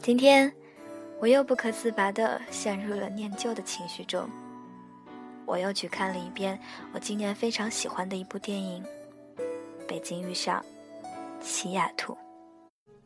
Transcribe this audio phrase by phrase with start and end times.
[0.00, 0.50] 今天，
[1.20, 4.28] 我又不可自拔地陷入了念旧的情绪中。
[5.44, 6.58] 我又去看了一遍
[6.92, 8.82] 我今年非常喜欢的一部电影
[9.86, 10.64] 《北京遇上
[11.40, 12.12] 西雅图》，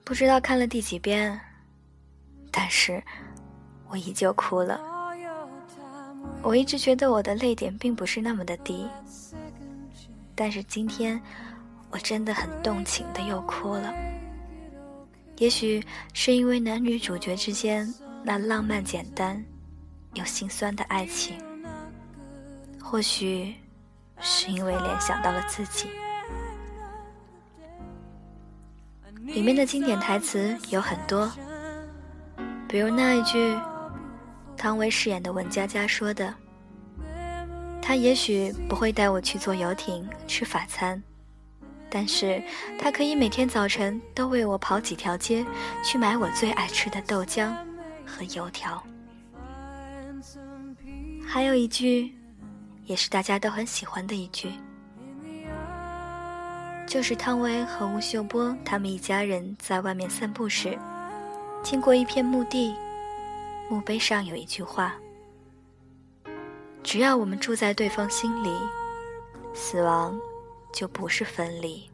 [0.04, 1.40] 不知道看了第几遍，
[2.50, 3.02] 但是
[3.88, 4.80] 我依旧哭了。
[6.42, 8.86] 我一直觉得我的泪点并不是那么的低，
[10.34, 11.20] 但是今天
[11.90, 13.92] 我真的很动情的又哭了。
[15.42, 15.84] 也许
[16.14, 17.92] 是因为男女主角之间
[18.22, 19.44] 那浪漫、简单
[20.14, 21.36] 又心酸的爱情，
[22.80, 23.52] 或许
[24.20, 25.88] 是因为联想到了自己。
[29.22, 31.28] 里面的经典台词有很多，
[32.68, 33.58] 比如那一句
[34.56, 36.32] 汤唯饰演的文佳佳说的
[37.82, 41.02] ：“他也许不会带我去坐游艇、吃法餐。”
[41.94, 42.42] 但是，
[42.78, 45.44] 他可以每天早晨都为我跑几条街，
[45.84, 47.54] 去买我最爱吃的豆浆
[48.06, 48.82] 和油条。
[51.22, 52.10] 还有一句，
[52.86, 54.52] 也是大家都很喜欢的一句，
[56.86, 60.78] 就是汤唯和吴秀波他们一家人在外面散步时，
[61.62, 62.74] 经过一片墓地，
[63.68, 64.94] 墓碑上有一句话
[66.82, 68.50] ：“只要我们住在对方心里，
[69.52, 70.18] 死亡。”
[70.72, 71.88] 就不是分离，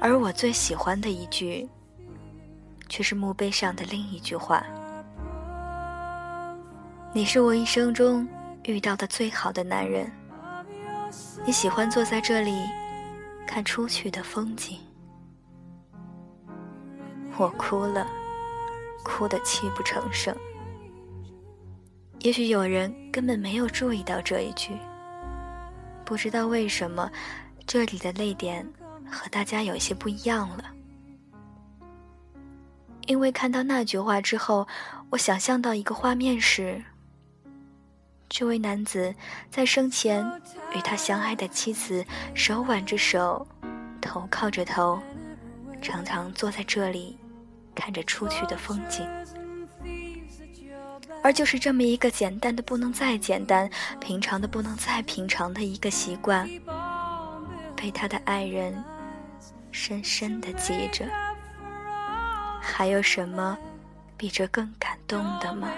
[0.00, 1.68] 而我最喜欢的一句，
[2.88, 4.64] 却是墓碑上的另一句话
[7.12, 8.26] ：“你是我一生中
[8.64, 10.10] 遇到的最好的男人。”
[11.46, 12.64] 你喜欢坐在这里，
[13.46, 14.80] 看出去的风景。
[17.36, 18.06] 我哭了，
[19.04, 20.34] 哭得泣不成声。
[22.20, 24.72] 也许有人根本没有注意到这一句。
[26.04, 27.10] 不知道为什么，
[27.66, 28.66] 这里的泪点
[29.10, 30.64] 和大家有些不一样了。
[33.06, 34.66] 因为看到那句话之后，
[35.10, 36.82] 我想象到一个画面时，
[38.28, 39.14] 这位男子
[39.50, 40.24] 在生前
[40.74, 42.04] 与他相爱的妻子
[42.34, 43.46] 手挽着手，
[44.00, 44.98] 头靠着头，
[45.82, 47.18] 常常坐在这里，
[47.74, 49.06] 看着出去的风景。
[51.24, 53.68] 而就是这么一个简单的不能再简单、
[53.98, 56.46] 平常的不能再平常的一个习惯，
[57.74, 58.84] 被他的爱人
[59.72, 61.06] 深深的记着。
[62.60, 63.56] 还有什么
[64.18, 65.70] 比这更感动的吗？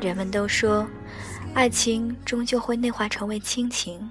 [0.00, 0.84] 人们都说，
[1.54, 4.10] 爱情终究会内化成为亲情，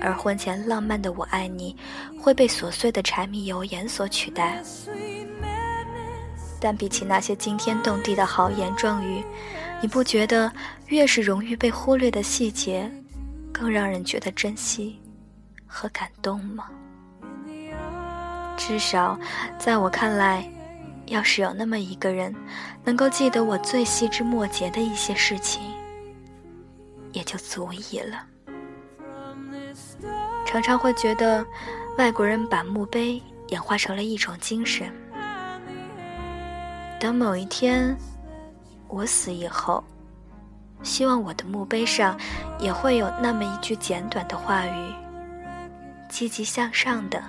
[0.00, 1.76] 而婚前浪漫的“我爱你”
[2.16, 4.62] 会被琐碎的柴米油盐所取代。
[6.60, 9.22] 但比起那些惊天动地的豪言壮语，
[9.80, 10.50] 你不觉得
[10.86, 12.90] 越是容易被忽略的细节，
[13.52, 14.98] 更让人觉得珍惜
[15.66, 16.68] 和感动吗？
[18.56, 19.18] 至少
[19.58, 20.50] 在我看来，
[21.06, 22.34] 要是有那么一个人，
[22.84, 25.62] 能够记得我最细枝末节的一些事情，
[27.12, 28.24] 也就足以了。
[30.46, 31.44] 常常会觉得，
[31.98, 34.90] 外国人把墓碑演化成了一种精神。
[36.98, 37.94] 等某一天，
[38.88, 39.84] 我死以后，
[40.82, 42.18] 希望我的墓碑上
[42.58, 44.94] 也会有那么一句简短的话语，
[46.08, 47.22] 积极向上的，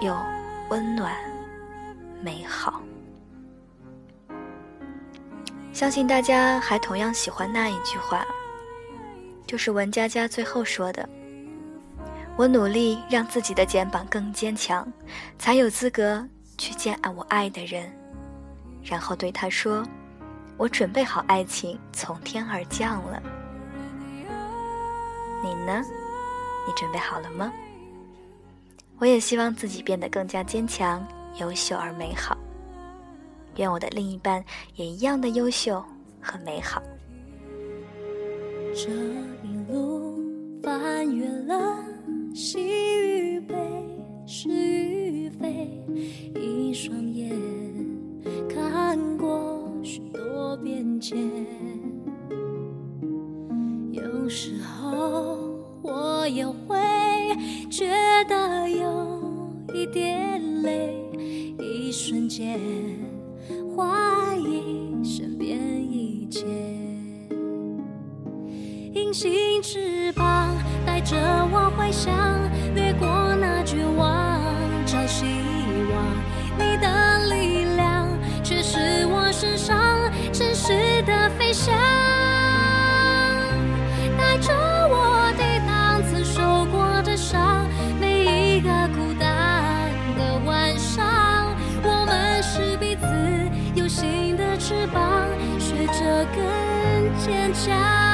[0.00, 0.16] 又
[0.70, 1.14] 温暖
[2.22, 2.80] 美好。
[5.74, 8.24] 相信大家还同样喜欢那一句话，
[9.46, 11.06] 就是文佳佳最后说的
[12.34, 14.90] ：“我努力让自己的肩膀更坚强，
[15.38, 16.26] 才有资格
[16.56, 17.92] 去见爱我爱的人。”
[18.88, 19.84] 然后对他说
[20.56, 23.20] ：“我准备好爱情从天而降了，
[25.42, 25.82] 你呢？
[26.66, 27.52] 你准备好了吗？”
[28.98, 31.06] 我也希望自己变得更加坚强、
[31.38, 32.38] 优秀而美好。
[33.56, 34.42] 愿我的另一半
[34.74, 35.84] 也一样的优秀
[36.20, 36.82] 和美好。
[38.72, 38.90] 这
[39.42, 40.22] 一路
[40.62, 41.84] 翻越了
[42.34, 43.54] 喜与悲，
[44.26, 45.70] 是与非，
[46.34, 47.65] 一双眼。
[48.48, 51.18] 看过许多变迁，
[53.92, 55.38] 有时候
[55.82, 56.76] 我也会
[57.70, 57.88] 觉
[58.28, 59.20] 得有
[59.74, 60.94] 一点累，
[61.58, 62.58] 一瞬间
[63.76, 65.58] 怀疑身边
[65.90, 66.46] 一切。
[68.94, 70.56] 隐形翅膀
[70.86, 71.16] 带着
[71.52, 72.12] 我回想，
[72.74, 73.06] 掠过
[73.36, 74.40] 那绝望，
[74.86, 75.26] 找希
[75.92, 76.02] 望。
[76.58, 77.15] 你的
[80.66, 81.72] 值得飞翔，
[84.18, 84.52] 带着
[84.88, 87.64] 我抵挡曾受过的伤。
[88.00, 91.54] 每一个孤单的晚上，
[91.84, 93.06] 我们是彼此
[93.80, 95.28] 有心的翅膀，
[95.60, 98.05] 学着更坚强。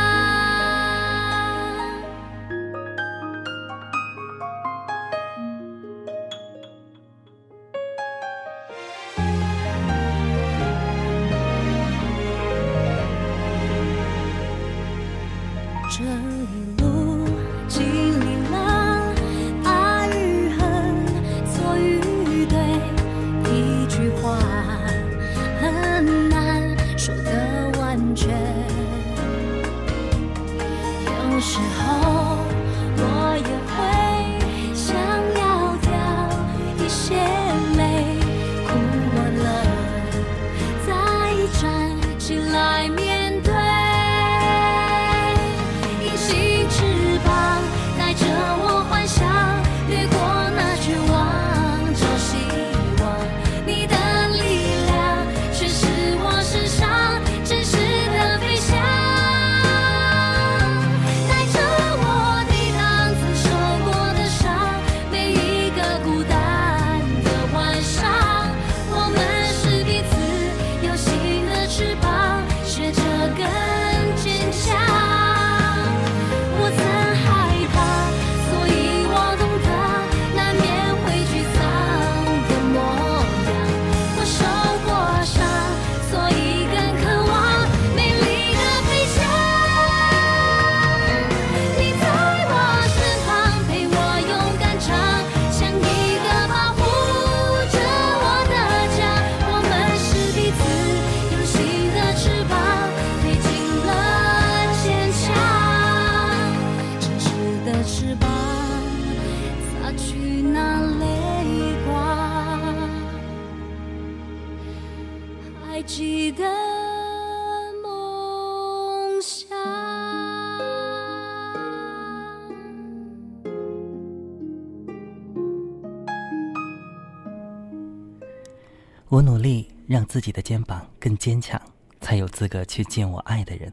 [129.13, 131.61] 我努力让自己的肩膀更坚强，
[132.01, 133.71] 才有资格去见我爱的人，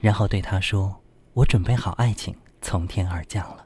[0.00, 0.92] 然后对他说
[1.34, 3.64] ：“我准备好爱情从天而降了。”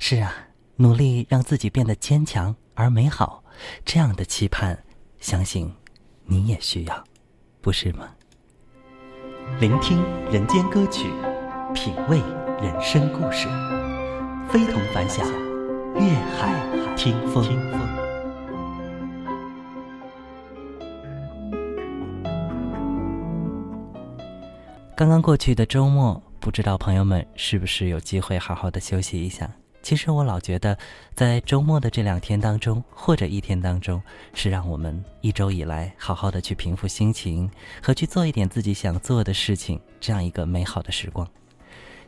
[0.00, 0.32] 是啊，
[0.76, 3.44] 努力让自己变得坚强而美好，
[3.84, 4.82] 这样的期盼，
[5.20, 5.70] 相信
[6.24, 7.04] 你也需要，
[7.60, 8.08] 不是吗？
[9.60, 10.02] 聆听
[10.32, 11.10] 人间歌曲，
[11.74, 12.18] 品味
[12.62, 13.46] 人生故事，
[14.48, 15.28] 非同凡响，
[15.96, 17.44] 粤海听风。
[24.98, 29.48] 刚刚过去的周末，不知道朋友们是不是有机会好好的休息一下？
[29.80, 30.76] 其实我老觉得，
[31.14, 34.02] 在周末的这两天当中，或者一天当中，
[34.34, 37.48] 是让我们一周以来好好的去平复心情
[37.80, 41.24] 和去做一点自己想做的事情，这样一个美好的时光。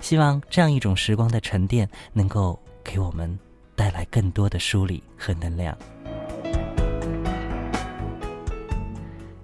[0.01, 3.39] 希望这样一种时光的沉淀，能够给我们
[3.77, 5.79] 带来更多的梳理和能量。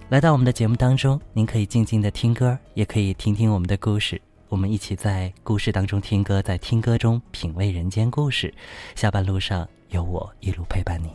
[0.08, 4.22] 来到我们的节目当中，您可以静静的听歌，也可以听听我们的故事。
[4.48, 8.54] 我们一起在故事当中听歌，在听歌中品味人间故事。
[8.94, 11.10] 下班路上有我一路陪伴你。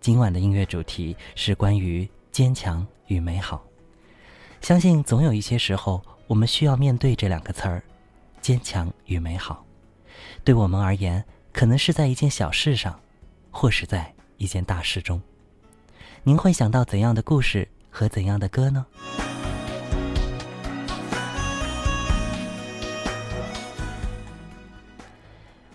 [0.00, 3.64] 今晚的音乐主题是关于坚强与美好。
[4.60, 7.82] 相信总有一些时候，我们需要面对这两个词儿：
[8.40, 9.66] 坚强与美好。
[10.44, 13.00] 对我们而言，可能是在一件小事上，
[13.50, 15.20] 或是在一件大事中。
[16.22, 18.86] 您会想到怎样的故事和怎样的歌呢？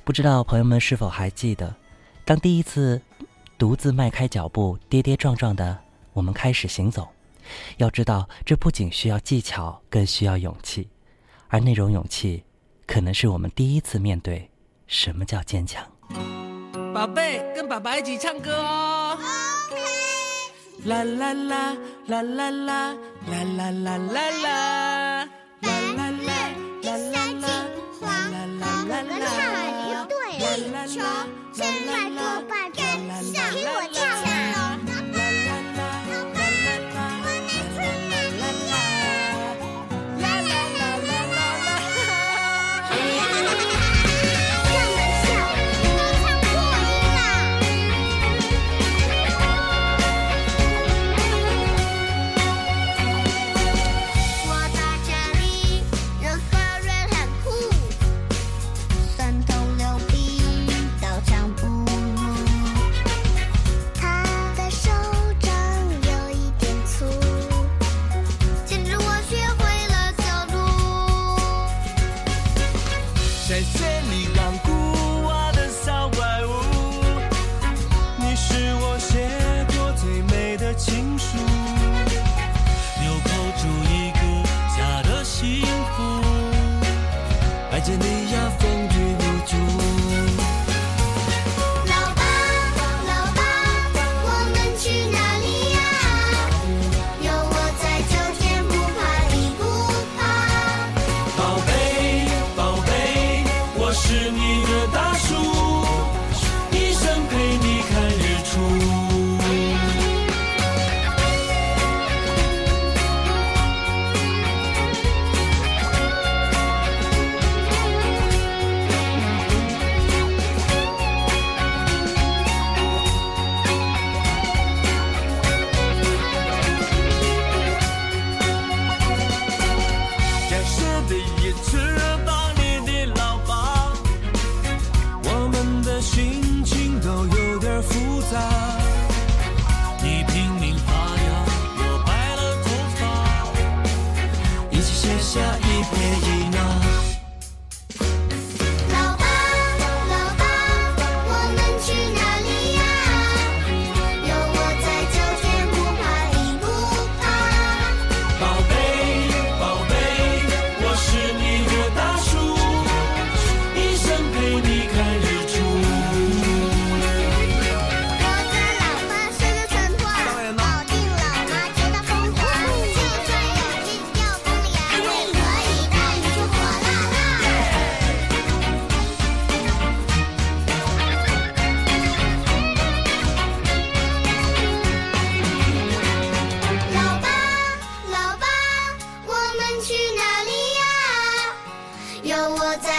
[0.04, 1.76] 不知道朋友们是否还记得，
[2.24, 3.02] 当第一次
[3.58, 5.78] 独自迈开脚步，跌跌撞撞的
[6.14, 7.10] 我们开始行走，
[7.78, 10.88] 要知道这不仅需要技巧，更需要勇气，
[11.48, 12.44] 而那种勇气，
[12.86, 14.48] 可能是我们第一次面对
[14.88, 15.84] 什么叫坚强。
[16.94, 19.18] 宝贝，跟爸爸一起唱歌哦。
[20.86, 21.76] 啦啦啦
[22.08, 22.94] 啦啦啦啦啦
[23.28, 24.30] 啦啦啦啦啦
[25.96, 26.38] 啦啦
[26.82, 27.46] 第三季
[28.00, 28.04] 黄
[28.62, 30.14] 黄哥哥唱的不对，
[30.88, 31.02] 球
[31.54, 32.80] 伸来多半跟
[33.34, 33.74] 上，听我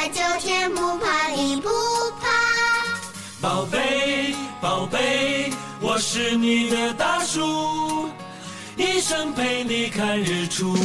[0.07, 1.69] 我在，就天不怕地不
[2.21, 2.29] 怕。
[3.41, 8.09] 宝贝，宝贝，我是你的大树，
[8.77, 10.77] 一生陪你看日出。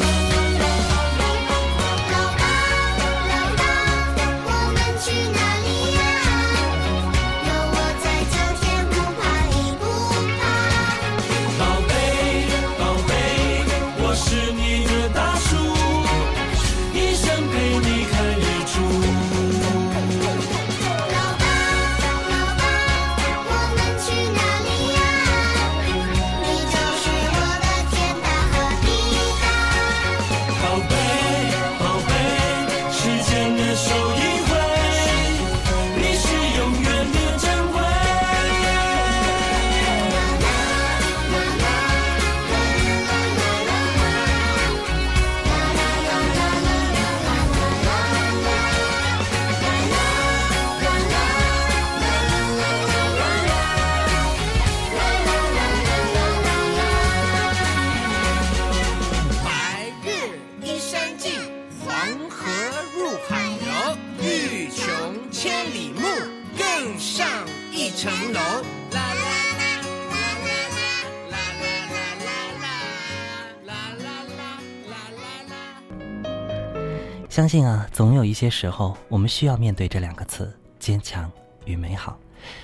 [77.52, 81.30] 信啊，总有一些时候，我们需要面对这两个词：坚强
[81.66, 82.18] 与美好。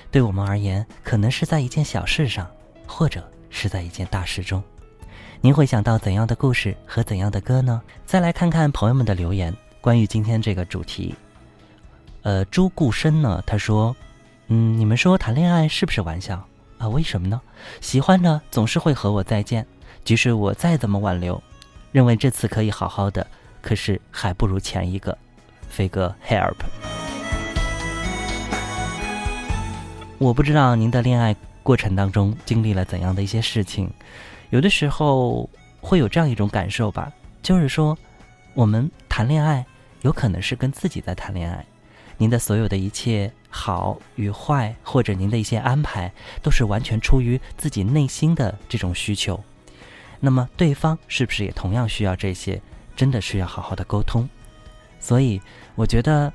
[0.10, 2.50] 对我们而言，可能是在一件小事上，
[2.88, 4.64] 或者是在一件大事中。
[5.42, 7.82] 您会想到怎样的故事和怎样的歌呢？
[8.06, 11.14] 再来看看朋友们的留言，关于今天这个主题。
[12.22, 13.94] 呃，朱固生呢，他说
[14.48, 16.42] ：“嗯，你们说谈恋爱是不是玩笑
[16.78, 16.88] 啊？
[16.88, 17.42] 为什么呢？
[17.82, 19.68] 喜欢的总是会和我再见，
[20.06, 21.44] 即使我再怎么挽留，
[21.92, 23.28] 认为这次可以好好的，
[23.62, 25.18] 可是还不如前一个。”
[25.70, 26.56] 飞哥，help！
[30.18, 33.92] 我不知道您的恋爱过程当中经历了怎样的一些事情，
[34.50, 35.48] 有的时候
[35.80, 37.12] 会有这样一种感受吧，
[37.44, 37.96] 就是说，
[38.54, 39.64] 我们谈恋爱
[40.02, 41.64] 有可能是跟自己在谈恋爱，
[42.18, 46.12] 您的所有的一切好与坏，或者您的一些安排，
[46.42, 49.44] 都是完全出于自己内心的这种需求。
[50.20, 52.60] 那么对方是不是也同样需要这些？
[52.98, 54.28] 真的是要好好的沟通。
[55.00, 55.40] 所以
[55.76, 56.34] 我觉得，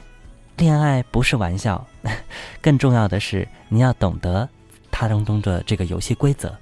[0.57, 1.87] 恋爱不是玩笑，
[2.63, 4.49] 更重要的是你要懂得
[4.91, 6.57] 它当中的这个游戏规则。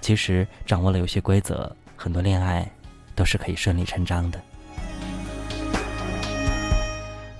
[0.00, 2.70] 其实掌握了游戏规则，很多恋爱
[3.14, 4.38] 都是可以顺理成章的。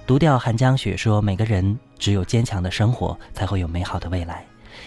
[0.06, 4.44] 独钓寒江雪说：“每个人只有坚强的生活，才会有美好的未来。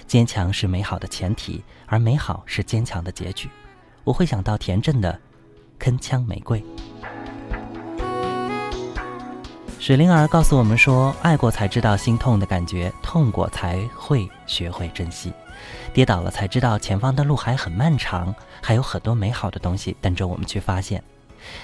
[0.07, 3.49] 坚强是美好的前提，而美好是坚强的结局。”
[4.05, 5.19] 我会想到田震的
[5.83, 6.61] 《铿锵玫瑰》。
[9.79, 15.31] 水灵儿告诉我们说：“爱过才知道心痛的感觉，痛过才会学会珍惜，
[15.93, 21.01] 跌倒了才知道前方的路还很漫长，还有很多美好的东西等着我们去发现。”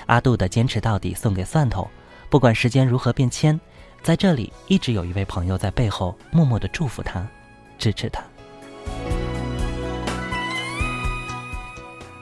[0.05, 1.89] 阿杜的坚持到底送给蒜头，
[2.29, 3.59] 不管时间如何变迁，
[4.01, 7.27] 在这里一直有一位朋友在背后默默的祝福他，
[7.77, 8.23] 支持他。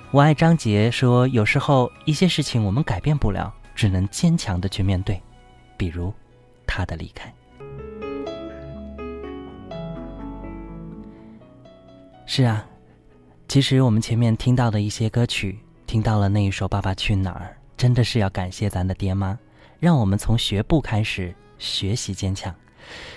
[0.09, 5.21] 我爱张杰说：“有时候一些事情我们改变不了，只能坚强的去面对。”
[5.81, 6.13] 比如，
[6.67, 7.33] 他的离开。
[12.27, 12.63] 是啊，
[13.47, 15.57] 其实我们前面听到的一些歌曲，
[15.87, 19.35] 听到了那一首《爸爸去哪儿》，真的是要感谢咱的爹妈，
[19.79, 22.53] 让我们从学步开始学习坚强。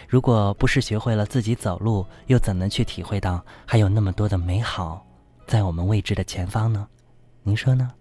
[0.09, 5.07] 如果不是学会了自己走路，又怎能去体会到还有那么多的美好
[5.47, 6.89] 在我们未知的前方呢？
[7.43, 7.93] 您说呢？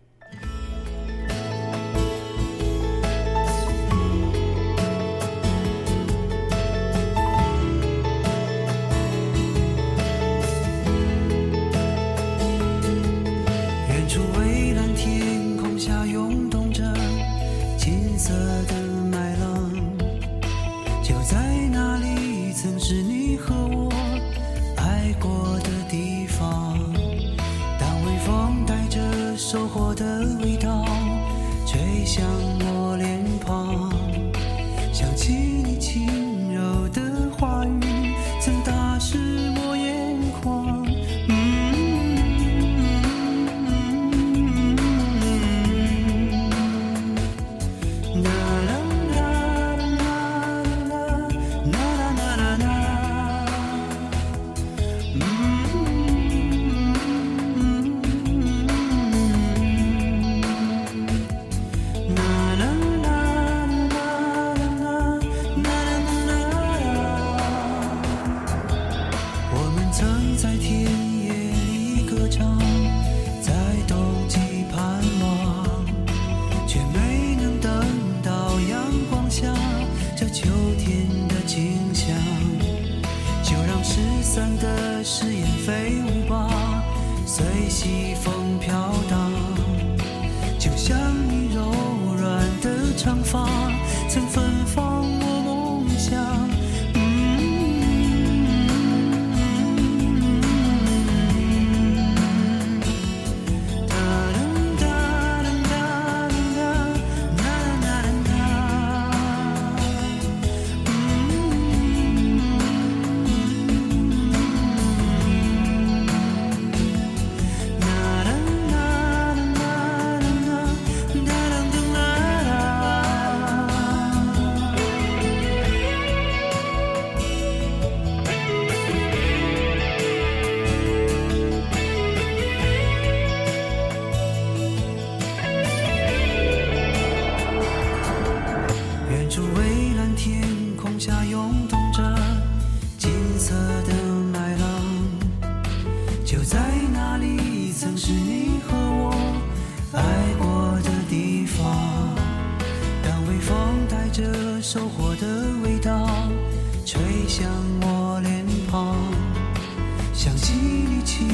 [161.15, 161.27] 轻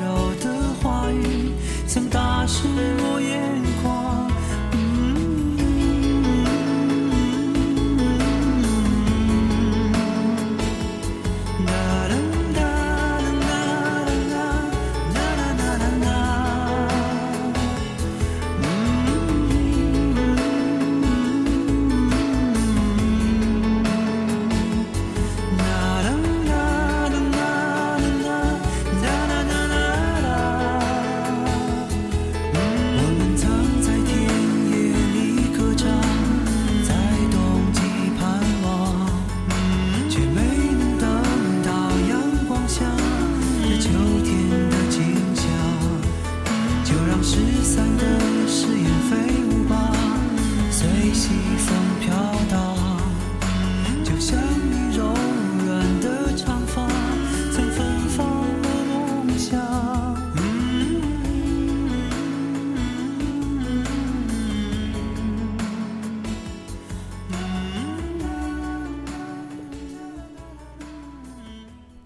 [0.00, 1.50] 柔的话语，
[1.88, 2.68] 曾打湿
[3.00, 3.13] 我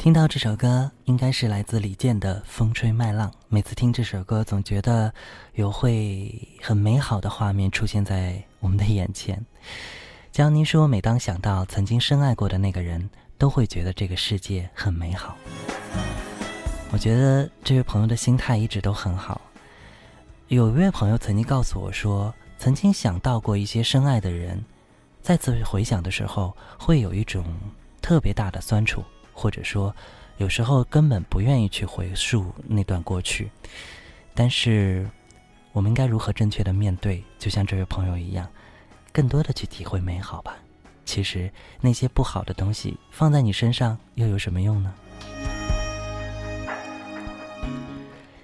[0.09, 3.31] 听到这首歌，应该是来自李健的《风吹麦浪》。
[3.49, 5.13] 每次听这首歌，总觉得
[5.53, 9.45] 有会很美好的画面出现在我们的眼前。
[10.33, 15.37] 江妮说，每当想到曾经深爱过的那个人，都会觉得这个世界很美好。
[16.91, 19.39] 我觉得这位朋友的心态一直都很好。
[20.47, 24.65] 有一位朋友曾经告诉我说，曾经想到过一些深爱的人，
[25.21, 27.45] 再次回想的时候，会有一种
[28.01, 29.05] 特别大的酸楚，
[29.39, 29.95] 或者说，
[30.39, 33.49] 有时候根本不愿意去回溯那段过去。
[34.35, 35.09] 但是，
[35.73, 37.23] 我们应该如何正确的面对？
[37.39, 38.49] 就像这位朋友一样，
[39.13, 40.57] 更多的去体会美好吧。
[41.05, 41.49] 其实
[41.81, 44.93] 那些不好的东西放在你身上又有什么用呢？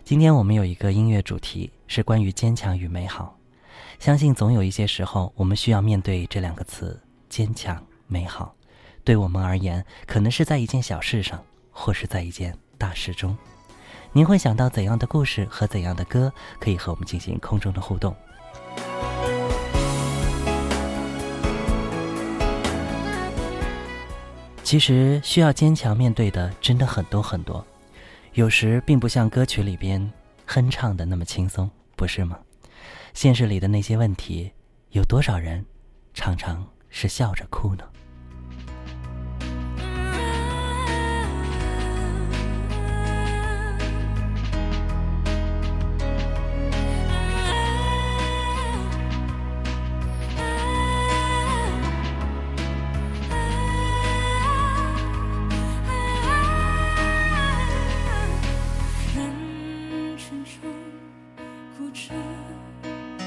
[0.04, 3.36] 今天我们有一个音乐主题是关于坚强与美好，
[3.98, 8.54] 相信总有一些时候我们需要面对这两个词：坚强、美好。
[9.04, 13.36] 对我们而言，可能是在一件小事上，或是在一件大事中。
[14.12, 18.16] 您会想到怎样的故事和怎样的歌，可以和我们进行空中的互动？
[24.62, 27.62] 其实需要坚强面对的真的很多很多，
[28.32, 30.10] 有时并不像歌曲里边
[30.46, 32.38] 哼唱的那么轻松，不是吗？
[33.12, 34.50] 现实里的那些问题，
[34.92, 35.62] 有多少人
[36.14, 37.84] 常常是笑着哭呢？
[61.76, 62.14] 哭着，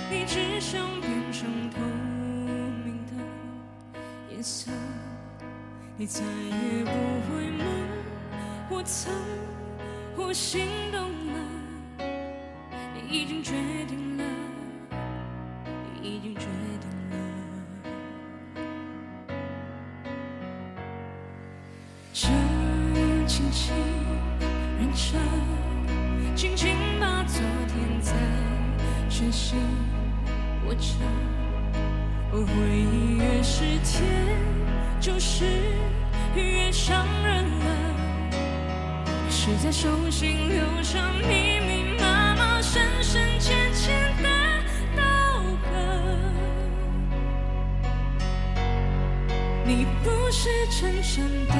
[0.09, 1.79] 你只想变成透
[2.85, 3.11] 明的
[4.31, 4.71] 颜色，
[5.97, 6.91] 你再也不
[7.27, 7.65] 会梦
[8.69, 9.13] 我曾
[10.15, 11.39] 我心动了，
[12.93, 13.51] 你已经决
[13.85, 14.16] 定了，
[29.47, 29.57] 心
[30.65, 30.91] 握着。
[32.33, 34.03] 而回忆越是甜，
[34.99, 35.45] 就是
[36.35, 37.65] 越伤人了。
[39.29, 44.27] 谁在手心留下密密麻麻、深深浅浅的
[44.97, 45.01] 刀
[45.63, 45.71] 痕。
[49.65, 51.53] 你不是真正的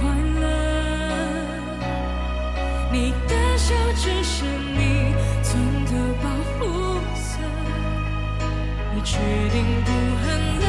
[0.00, 0.08] 快
[0.40, 0.42] 乐，
[2.90, 4.46] 你的笑只是
[9.20, 9.90] 你决定不
[10.22, 10.26] 恨
[10.60, 10.66] 了，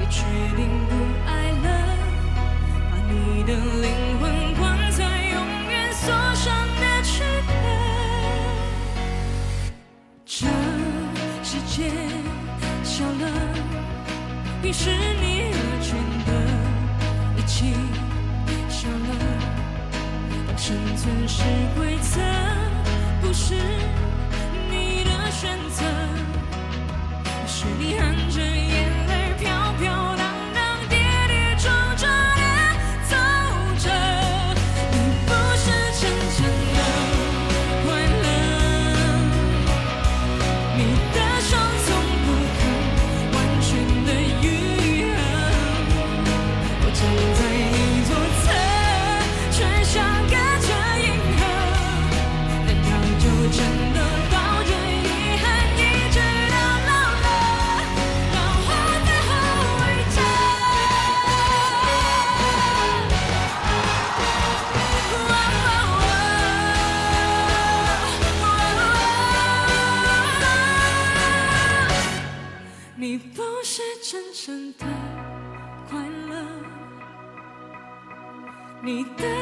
[0.00, 0.22] 也决
[0.56, 0.92] 定不
[1.26, 1.30] 爱
[1.62, 1.66] 了，
[2.90, 3.12] 把你
[3.44, 3.86] 的灵
[4.18, 4.22] 魂
[4.54, 5.36] 关在永
[5.68, 6.46] 远锁上
[6.80, 7.50] 的躯壳。
[10.24, 10.46] 这
[11.42, 11.90] 世界
[12.82, 13.28] 小了。
[14.62, 15.88] 于是你而圈
[16.26, 16.30] 的
[17.36, 17.74] 一起
[18.68, 19.10] 笑了。
[20.56, 21.42] 生存是
[21.76, 22.20] 规则，
[23.22, 23.54] 不是
[24.70, 25.84] 你的选择，
[27.78, 29.07] 你含着眼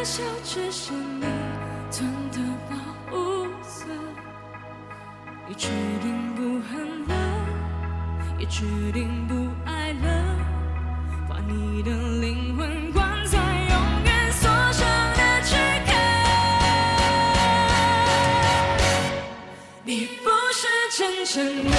[0.06, 1.26] 笑只是你
[1.90, 2.38] 存的
[2.70, 2.76] 保
[3.10, 3.86] 护色。
[5.48, 5.68] 你决
[6.00, 7.14] 定不恨了，
[8.38, 9.34] 也决定不
[9.68, 10.06] 爱了，
[11.28, 11.90] 把你的
[12.20, 15.92] 灵魂关在永远锁上的躯壳。
[19.82, 21.34] 你不是真正
[21.68, 21.76] 的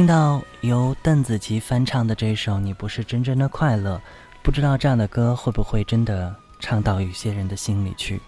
[0.00, 3.96] 听到由邓紫棋翻唱的这首《你不是真正的快乐》，
[4.42, 8.18] 不知道这样的歌会不会真的唱到有些人的心里去？